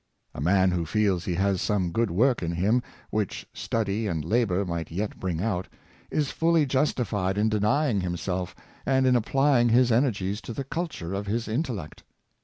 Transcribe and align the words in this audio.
A 0.33 0.41
man 0.41 0.71
who 0.71 0.83
feels 0.83 1.25
he 1.25 1.35
has 1.35 1.61
some 1.61 1.91
good 1.91 2.09
work 2.09 2.41
in 2.41 2.53
him, 2.53 2.81
which 3.11 3.45
study 3.53 4.05
414 4.07 4.31
Samuel 4.31 4.39
Richardson, 4.39 4.57
and 4.57 4.69
labor 4.71 4.71
might 4.71 4.91
yet 4.91 5.19
bring 5.19 5.41
out, 5.43 5.67
is 6.09 6.31
fully 6.31 6.65
justified 6.65 7.37
in 7.37 7.49
deny 7.49 7.87
ing 7.91 8.01
himself, 8.01 8.55
and 8.83 9.05
in 9.05 9.15
applying 9.15 9.69
his 9.69 9.91
energies 9.91 10.41
to 10.41 10.53
the 10.53 10.63
culture 10.63 11.13
of 11.13 11.27
his 11.27 11.47
intellect. 11.47 12.01